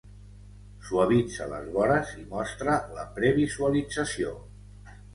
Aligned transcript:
Suavitza 0.87 1.47
les 1.51 1.69
vores 1.77 2.15
i 2.23 2.27
mostra 2.33 2.81
la 2.99 3.07
previsualització. 3.21 4.39